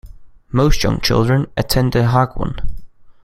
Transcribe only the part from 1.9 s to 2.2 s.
a